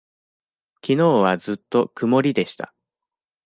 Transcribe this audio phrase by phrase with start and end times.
[0.81, 2.73] きのうはずっと曇りでした。